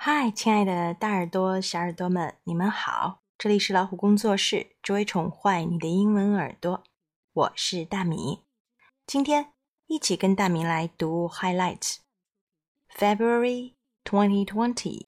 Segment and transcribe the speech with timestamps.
[0.00, 3.18] 嗨，亲爱的大耳朵、小耳朵们，你们好！
[3.36, 6.84] 这里是老虎工作室，只为宠坏你的英文耳朵。
[7.32, 8.44] 我是大米，
[9.04, 9.52] 今天
[9.88, 11.96] 一起跟大米来读 highlights。
[12.96, 13.74] February
[14.04, 15.06] 2020。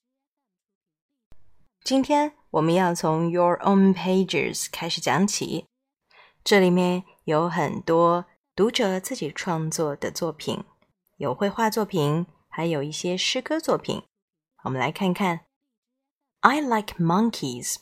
[1.85, 5.67] 今天我们要从 Your Own Pages 开始讲起，
[6.43, 8.25] 这里面有很多
[8.57, 10.65] 读者自己创作的作品，
[11.19, 14.03] 有绘画作品，还有一些诗歌作品。
[14.64, 15.42] 我们来看看。
[16.42, 17.78] I like monkeys.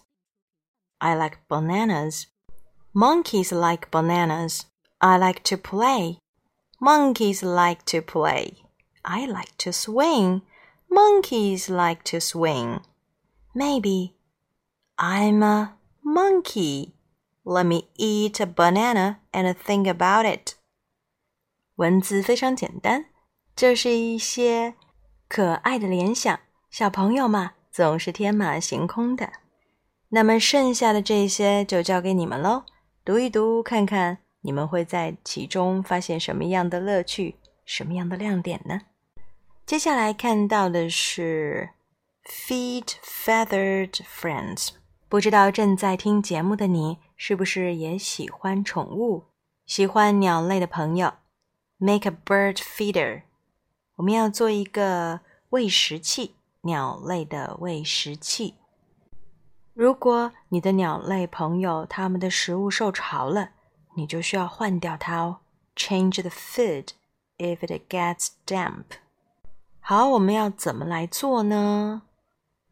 [1.00, 2.26] I like bananas.
[2.94, 4.62] Monkeys like bananas.
[5.00, 6.20] I like to play.
[6.80, 8.64] Monkeys like to play.
[9.02, 10.42] I like to swing.
[10.90, 12.82] Monkeys like to swing.
[13.54, 14.14] Maybe
[14.96, 16.94] I'm a monkey.
[17.44, 20.56] Let me eat a banana and think about it.
[21.76, 23.06] 文字非常简单，
[23.56, 24.76] 这是一些
[25.28, 26.40] 可爱的联想。
[26.71, 29.33] 小朋友嘛，总是天马行空的。
[30.11, 32.65] 那么剩下的这些就交给你们喽，
[33.05, 38.83] 读一读，看看你们会在其中发现什么样的乐趣，什么样的亮点呢？
[39.65, 41.71] 接下来看到的是
[42.25, 44.71] feed feathered friends，
[45.09, 49.25] 不知道正在听节目的你是不是也喜欢宠物，
[49.67, 51.15] 喜欢鸟类的朋友
[51.79, 53.23] ？Make a bird feeder，
[53.97, 56.35] 我们要做一个喂食器。
[56.62, 58.56] 鸟类的喂食器。
[59.74, 63.52] 如果你的鸟类朋友它们的食物受潮了，
[63.96, 65.40] 你就需要换掉它哦。
[65.76, 66.90] Change the food
[67.38, 68.86] if it gets damp。
[69.80, 72.04] 好，我们要怎么来做呢？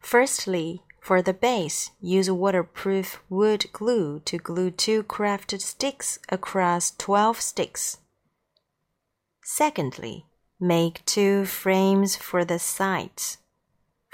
[0.00, 7.40] Firstly, for the base, use waterproof wood glue to glue two crafted sticks across 12
[7.40, 7.96] sticks.
[9.44, 10.24] Secondly,
[10.58, 13.38] make two frames for the sides.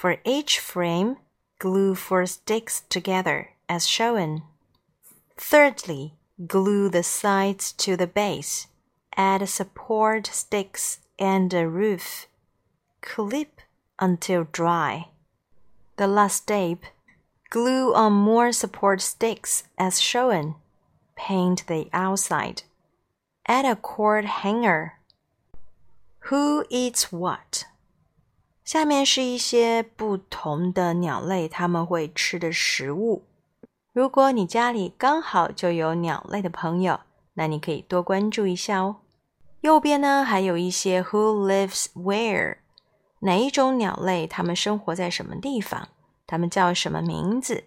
[0.03, 1.15] For each frame,
[1.59, 4.43] glue four sticks together as shown.
[5.37, 6.15] Thirdly,
[6.45, 8.67] glue the sides to the base.
[9.15, 12.27] Add support sticks and a roof.
[12.99, 13.61] Clip
[13.97, 15.07] until dry.
[15.95, 16.79] The last step,
[17.49, 20.55] glue on more support sticks as shown.
[21.15, 22.63] Paint the outside.
[23.47, 24.99] Add a cord hanger.
[26.27, 27.63] Who eats what?
[28.63, 33.25] 下面是一些不同的鸟类它们会吃的食物。
[33.91, 37.01] 如果你家里刚好就有鸟类的朋友，
[37.33, 38.97] 那你可以多关注一下哦。
[39.61, 42.57] 右边呢还有一些 Who lives where？
[43.19, 45.89] 哪一种鸟类它们生活在什么地方？
[46.25, 47.65] 它们叫什么名字？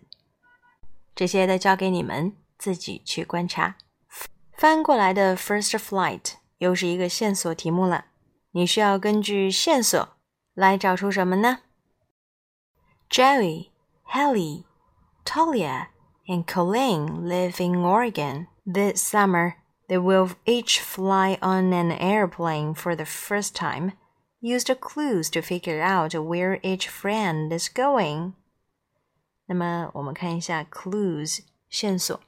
[1.15, 3.77] 这些都交给你们自己去观察。
[4.53, 8.07] 翻过来的 First flight 又是一个线索题目了，
[8.53, 10.16] 你需要根据线索。
[10.56, 11.60] 来找出什么呢？
[13.10, 13.70] Joey,
[14.14, 14.66] Haley,
[15.26, 15.88] Talia,
[16.28, 18.48] and Colleen live in Oregon.
[18.66, 19.56] This summer,
[19.88, 23.94] they will each fly on an airplane for the first time.
[24.40, 28.34] Use the clues to figure out where each friend is going.
[29.48, 32.20] 那么我们看一下 clues 线索。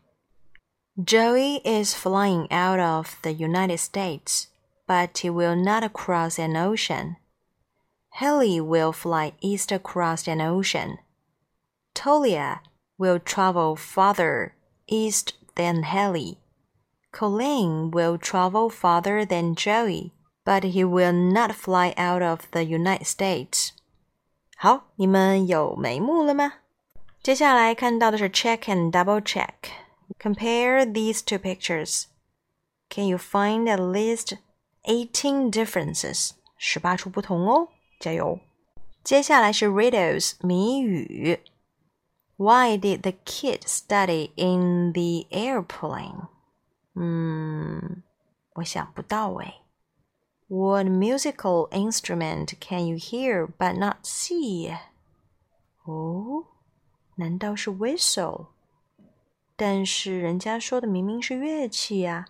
[0.98, 4.48] Joey is flying out of the United States,
[4.86, 7.16] but he will not cross an ocean.
[8.18, 11.00] Haley will fly east across an ocean.
[11.96, 12.60] Tolia
[12.98, 14.54] will travel farther
[14.88, 16.38] east than Haley.
[17.12, 20.14] Colleen will travel farther than Joey,
[20.46, 23.72] but he will not fly out of the United States.
[24.58, 26.54] 好，你们有眉目了吗？
[27.22, 29.54] 接下来看到的是 check and double check.
[30.20, 32.06] Compare these two pictures.
[32.90, 34.38] Can you find at least
[34.84, 36.32] eighteen differences?
[36.58, 37.70] 十八处不同哦。
[38.00, 38.40] 加油！
[39.04, 41.40] 接下来是 riddles 谜语。
[42.38, 46.28] Why did the kid study in the airplane？
[46.96, 48.04] 嗯，
[48.56, 49.62] 我想不到哎。
[50.48, 54.78] What musical instrument can you hear but not see？
[55.86, 56.46] 哦，
[57.16, 58.48] 难道是 whistle？
[59.56, 62.28] 但是人家说的明明是乐器呀。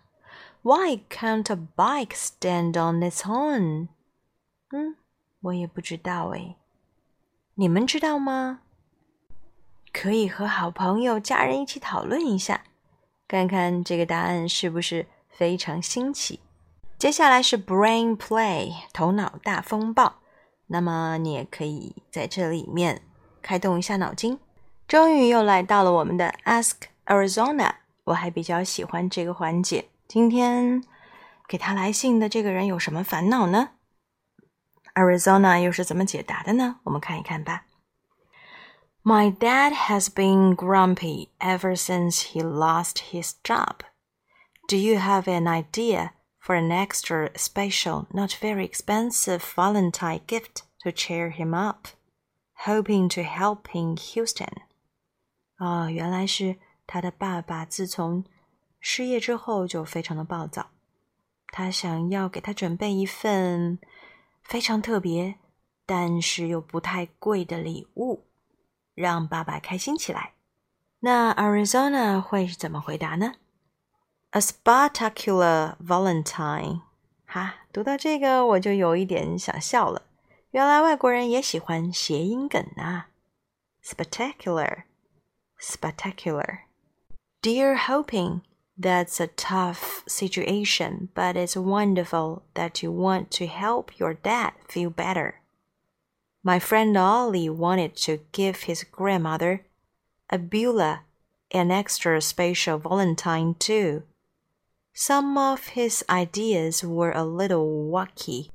[0.61, 3.89] Why can't a bike stand on its own？
[4.69, 4.95] 嗯。
[5.40, 6.56] 我也不知道哎，
[7.54, 8.60] 你们知道吗？
[9.92, 12.62] 可以和好朋友、家人一起讨论一下，
[13.26, 16.40] 看看这个答案是不是非常新奇。
[16.98, 20.16] 接下来是 Brain Play 头脑大风暴，
[20.66, 23.02] 那么你也可以在这里面
[23.40, 24.38] 开动一下脑筋。
[24.86, 26.74] 终于又来到了我们的 Ask
[27.06, 27.72] Arizona，
[28.04, 29.88] 我还比较喜欢这个环节。
[30.08, 30.82] 今天
[31.46, 33.70] 给他来信的这个人有什么烦恼呢
[34.97, 36.79] ？Arizona 又是怎么解答的呢？
[36.83, 37.65] 我们看一看吧。
[39.03, 43.79] My dad has been grumpy ever since he lost his job.
[44.67, 50.91] Do you have an idea for an extra special, not very expensive Valentine gift to
[50.91, 51.87] cheer him up?
[52.65, 54.61] Hoping to help in Houston.
[55.57, 56.55] 哦，原来是
[56.87, 58.23] 他的爸爸自从
[58.79, 60.67] 失业之后就非常的暴躁。
[61.47, 63.79] 他想要给他准备一份
[64.48, 65.34] 非常特别，
[65.84, 68.24] 但是又不太贵的礼物，
[68.94, 70.32] 让爸爸开心起来。
[71.00, 73.34] 那 Arizona 会怎么回答呢
[74.30, 76.80] ？A spectacular Valentine。
[77.26, 80.04] 哈，读到这个我就有一点想笑了。
[80.52, 83.10] 原来外国人也喜欢谐音梗啊
[83.84, 86.60] ！Spectacular，spectacular。
[87.42, 88.40] Dear hoping.
[88.80, 94.88] That's a tough situation, but it's wonderful that you want to help your dad feel
[94.88, 95.40] better.
[96.44, 99.66] My friend Ollie wanted to give his grandmother,
[100.32, 101.00] Abula,
[101.50, 104.04] an extra special Valentine too.
[104.94, 108.50] Some of his ideas were a little wacky,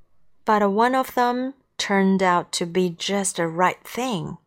[0.45, 4.37] but one of them turned out to be just the right thing.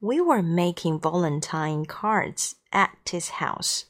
[0.00, 3.86] We were making Valentine cards at his house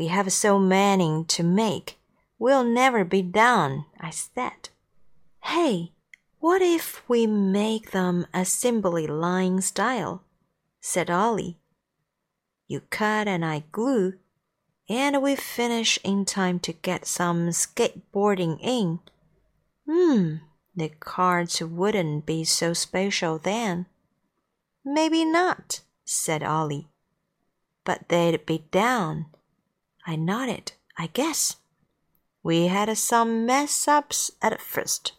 [0.00, 1.98] we have so many to make.
[2.38, 4.70] We'll never be done, I said.
[5.44, 5.92] Hey,
[6.38, 10.22] what if we make them assembly line style?
[10.80, 11.58] said Ollie.
[12.66, 14.14] You cut and I glue,
[14.88, 19.00] and we finish in time to get some skateboarding in.
[19.86, 20.36] Hmm,
[20.74, 23.84] the cards wouldn't be so special then.
[24.82, 26.88] Maybe not, said Ollie.
[27.84, 29.26] But they'd be down
[30.06, 30.72] I nodded.
[30.96, 31.56] I guess.
[32.42, 35.12] We had some mess ups at first,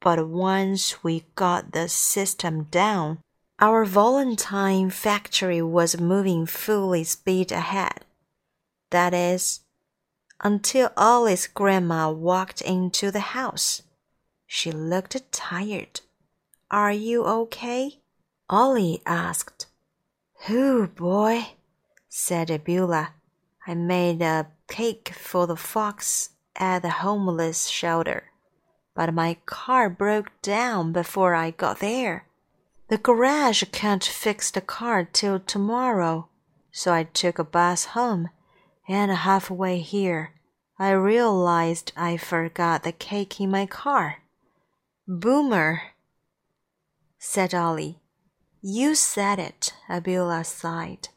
[0.00, 3.18] but once we got the system down,
[3.58, 8.06] our Valentine factory was moving fully speed ahead.
[8.90, 9.60] That is,
[10.42, 13.82] until Ollie's grandma walked into the house.
[14.46, 16.00] She looked tired.
[16.70, 18.00] Are you okay?
[18.48, 19.66] Ollie asked.
[20.46, 21.48] Who, boy?
[22.08, 23.08] said Abula.
[23.66, 28.30] I made a cake for the fox at the homeless shelter,
[28.94, 32.26] but my car broke down before I got there.
[32.88, 36.28] The garage can't fix the car till tomorrow,
[36.72, 38.30] so I took a bus home,
[38.88, 40.32] and halfway here,
[40.78, 44.22] I realized I forgot the cake in my car.
[45.06, 45.82] Boomer,
[47.18, 48.00] said Ollie.
[48.62, 51.08] You said it, Abula sighed.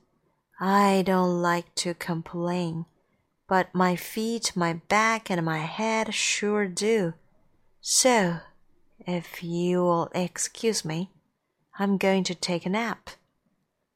[0.60, 2.86] I don't like to complain,
[3.48, 7.14] but my feet, my back, and my head sure do.
[7.82, 8.40] So,
[9.00, 11.12] if you will excuse me,
[11.78, 13.10] I'm going to take a nap.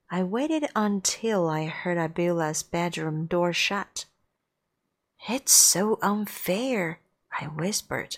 [0.09, 4.05] I waited until I heard Abula's bedroom door shut.
[5.29, 6.99] It's so unfair,
[7.39, 8.17] I whispered.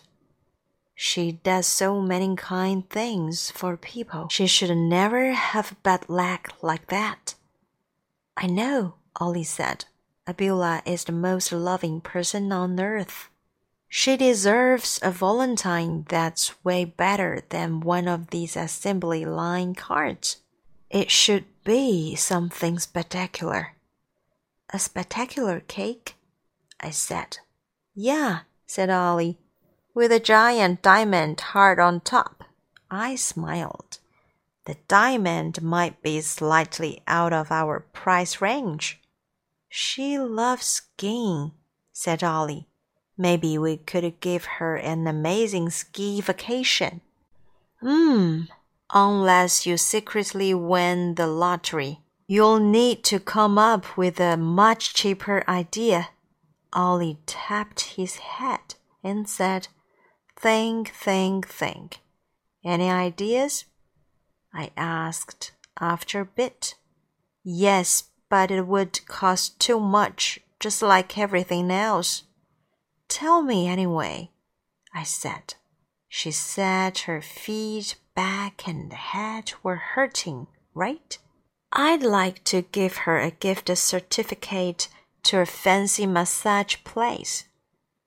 [0.95, 4.27] She does so many kind things for people.
[4.30, 7.36] She should never have bad luck like that.
[8.41, 9.83] I know, Ollie said.
[10.25, 13.30] Abula is the most loving person on earth.
[13.89, 20.38] She deserves a Valentine that's way better than one of these assembly line cards.
[20.89, 23.74] It should be something spectacular.
[24.69, 26.15] A spectacular cake?
[26.79, 27.39] I said.
[27.93, 29.38] Yeah, said Ollie,
[29.93, 32.46] with a giant diamond heart on top.
[32.89, 34.00] I smiled.
[34.70, 39.02] The diamond might be slightly out of our price range.
[39.68, 41.54] She loves skiing,
[41.92, 42.68] said Ollie.
[43.18, 47.02] Maybe we could give her an amazing ski vacation.
[47.80, 48.42] Hmm,
[48.94, 52.02] unless you secretly win the lottery.
[52.28, 56.10] You'll need to come up with a much cheaper idea.
[56.74, 59.68] Ollie tapped his head and said,
[60.40, 62.02] Think, think, think.
[62.64, 63.66] Any ideas?
[64.53, 66.75] I asked after a bit.
[67.44, 72.24] Yes, but it would cost too much, just like everything else.
[73.08, 74.32] Tell me anyway,
[74.94, 75.56] I said.
[76.08, 81.18] She said her feet, back, and head were hurting, right?
[81.72, 84.88] I'd like to give her a gift a certificate
[85.24, 87.46] to a fancy massage place.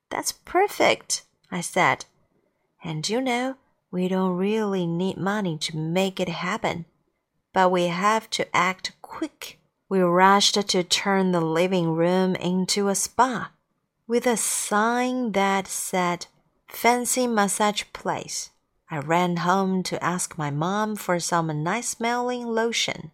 [0.09, 2.05] That's perfect, I said.
[2.83, 3.55] And you know,
[3.93, 6.83] we don't really need money to make it happen,
[7.53, 9.59] but we have to act quick.
[9.87, 13.51] We rushed to turn the living room into a spa
[14.07, 16.25] with a sign that said
[16.67, 18.49] Fancy Massage Place.
[18.91, 23.11] I ran home to ask my mom for some nice smelling lotion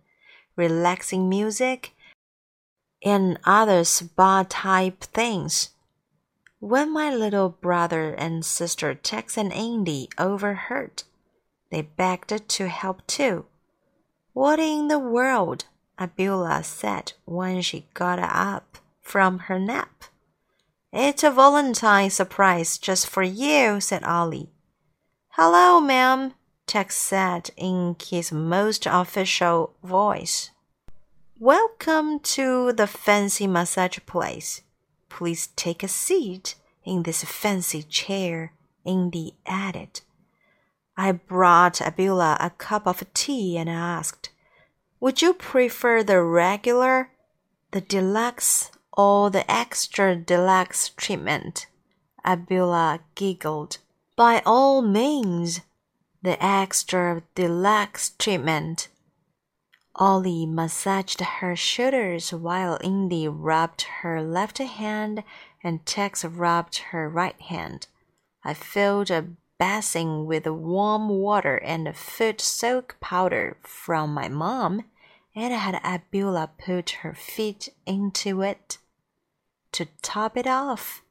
[0.60, 1.94] relaxing music,
[3.04, 5.70] and other spa type things.
[6.62, 11.04] When my little brother and sister Tex and Andy overheard,
[11.72, 13.46] they begged to help too.
[14.34, 15.66] What in the world?
[15.98, 20.04] Abula said when she got up from her nap.
[20.92, 24.50] It's a Valentine surprise just for you, said Ollie.
[25.30, 26.34] Hello, ma'am,
[26.68, 30.52] Tex said in his most official voice.
[31.40, 34.62] Welcome to the fancy massage place.
[35.10, 38.54] Please take a seat in this fancy chair,
[38.86, 40.02] Indy added.
[40.96, 44.30] I brought Abula a cup of tea and asked,
[45.00, 47.12] Would you prefer the regular,
[47.72, 51.68] the deluxe, or the extra deluxe treatment?
[52.26, 53.78] Abula giggled.
[54.18, 55.62] By all means,
[56.22, 58.89] the extra deluxe treatment.
[59.96, 65.24] Ollie massaged her shoulders while Indy rubbed her left hand
[65.64, 67.88] and Tex rubbed her right hand.
[68.44, 69.28] I filled a
[69.58, 74.86] basin with warm water and a foot soak powder from my mom
[75.36, 78.78] and had Abula put her feet into it.
[79.74, 81.04] To top it off,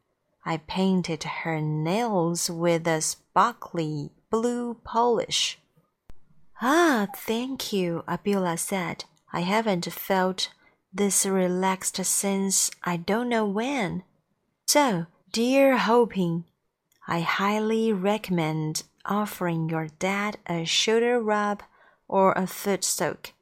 [0.44, 5.58] I painted her nails with a sparkly blue polish.
[6.60, 9.04] Ah, thank you, Abula said.
[9.32, 10.50] I haven't felt
[10.92, 14.02] this relaxed since I don't know when.
[14.66, 16.46] So, dear Hoping,
[17.06, 21.62] I highly recommend offering your dad a shoulder rub
[22.08, 23.32] or a foot soak.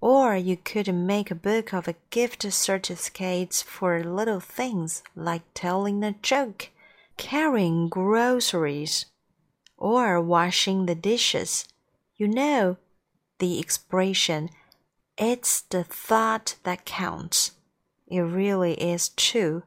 [0.00, 6.04] Or you could make a book of a gift certificates for little things like telling
[6.04, 6.70] a joke,
[7.16, 9.06] carrying groceries,
[9.76, 11.66] or washing the dishes.
[12.23, 12.77] You know,
[13.39, 14.49] the expression,
[15.17, 17.51] it's the thought that counts.
[18.07, 19.63] It really is true.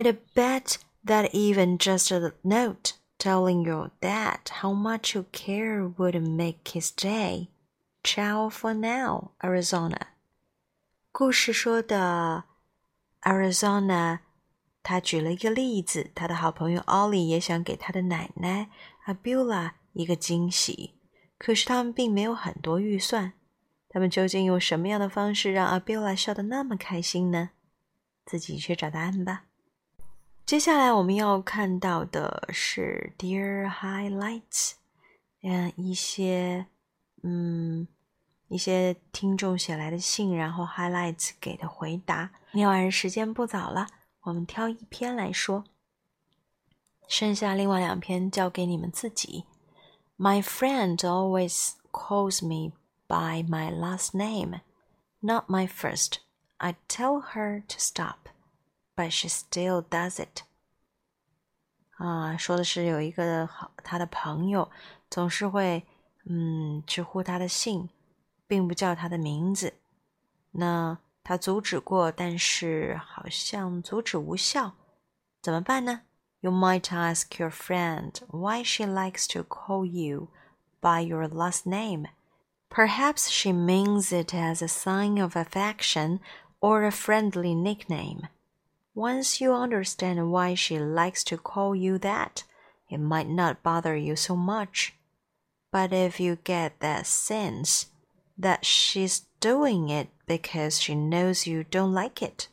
[0.00, 6.20] I'd bet that even just a note telling your dad how much you care would
[6.22, 7.48] make his day.
[8.02, 10.08] Ciao for now, Arizona.
[11.12, 12.44] 故事说的
[13.22, 14.20] Arizona，
[14.82, 18.70] 他举了一个例子，他的好朋友 Ollie 也想给他的奶奶
[19.06, 20.94] Abula 一个惊喜。
[21.43, 23.33] 可是他们并没有很多预算，
[23.89, 27.49] 他们究竟用什么样的方式让阿比拉笑得那么开心呢？
[28.23, 29.45] 自己去找答案吧。
[30.45, 34.73] 接下来我们要看到的是 Dear Highlights，
[35.41, 36.67] 嗯，一些
[37.23, 37.87] 嗯
[38.47, 42.29] 一些听众写来的信，然后 Highlights 给的回答。
[42.51, 43.87] 今天晚时间不早了，
[44.21, 45.63] 我们挑一篇来说，
[47.07, 49.45] 剩下另外两篇交给你们自己。
[50.20, 52.72] My friend always calls me
[53.06, 54.60] by my last name,
[55.20, 56.20] not my first.
[56.58, 58.28] I tell her to stop,
[58.96, 60.42] but she still does it.
[61.98, 64.70] 啊，说的是有一个好他的朋友
[65.10, 65.86] 总是会
[66.24, 67.88] 嗯直呼他的姓，
[68.46, 69.74] 并不叫他的名字。
[70.52, 74.72] 那他阻止过，但是好像阻止无效，
[75.42, 76.02] 怎么办呢
[76.41, 80.29] ？you might ask your friend why she likes to call you
[80.81, 82.07] by your last name.
[82.69, 86.19] Perhaps she means it as a sign of affection
[86.61, 88.27] or a friendly nickname.
[88.95, 92.43] Once you understand why she likes to call you that,
[92.89, 94.93] it might not bother you so much.
[95.71, 97.87] But if you get that sense
[98.37, 102.47] that she's doing it because she knows you don't like it,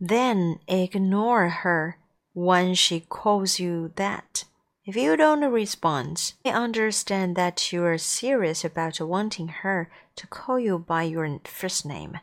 [0.00, 1.98] then ignore her
[2.35, 4.45] when she calls you that.
[4.85, 10.59] If you don't respond, I understand that you are serious about wanting her to call
[10.59, 12.19] you by your first name.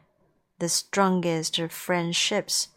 [0.59, 2.69] The strongest friendships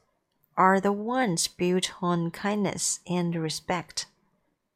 [0.55, 4.05] are the ones built on kindness and respect.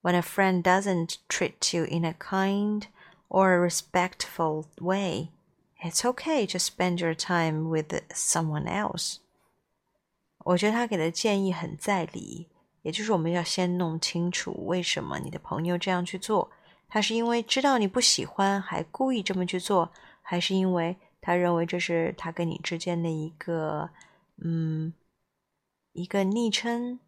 [0.01, 2.87] When a friend doesn't treat you in a kind
[3.29, 5.31] or respectful way,
[5.83, 9.19] it's okay to spend your time with someone else.
[10.45, 12.47] 我觉得他给的建议很在理，
[12.82, 16.50] 也就是我们要先弄清楚为什么你的朋友这样去做。
[16.88, 23.90] 他是因为知道你不喜欢，还故意这么去做，还是因为他认为这是他跟你之间的一个
[24.42, 24.92] 嗯
[25.92, 26.98] 一个昵称，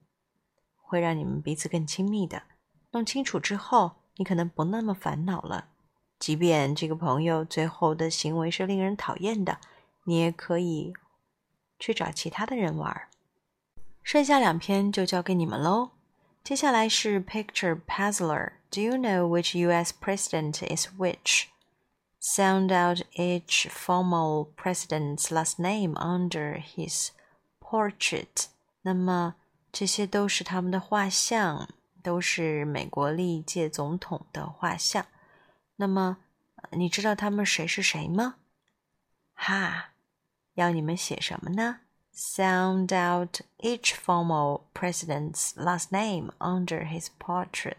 [0.77, 2.43] 会让你们彼此更亲密的。
[2.93, 5.71] 弄清楚之后，你可能不那么烦恼了。
[6.19, 9.59] 即便这个朋友最后的行为是令人讨厌的，
[10.05, 10.93] 你也可以
[11.81, 13.09] 去找其他的人玩。
[14.03, 15.91] 剩下两篇就交给你们喽。
[16.45, 18.53] 接下来是 Picture Puzzler。
[18.71, 19.93] Do you know which U.S.
[19.93, 21.47] president is which?
[22.23, 27.11] sound out each formal president's last name under his
[27.61, 28.47] portrait。
[28.83, 29.35] 那么
[29.73, 31.69] 这些都是他们的画像，
[32.03, 35.07] 都是美国历届总统的画像。
[35.77, 36.19] 那么
[36.71, 38.37] 你知道他们谁是谁吗？
[39.35, 39.91] 哈，
[40.55, 41.81] 要你们写什么呢
[42.15, 47.77] ？Sound out each formal president's last name under his portrait。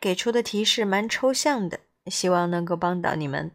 [0.00, 3.50] 给出的提示蛮抽象的，希望能够帮到你们。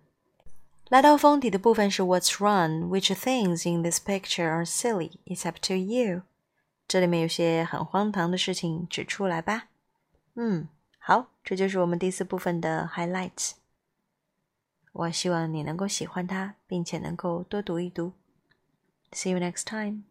[0.89, 2.87] 来到封底的部分是 What's wrong?
[2.89, 5.13] Which things in this picture are silly?
[5.25, 6.21] It's up to you.
[6.87, 9.69] 这里面有些很荒唐的事情，指出来吧。
[10.35, 10.67] 嗯，
[10.99, 13.53] 好，这就是我们第四部分的 highlights。
[14.91, 18.13] 我希望你能够喜欢它，并且能够多读一读。
[19.15, 20.05] See you next time.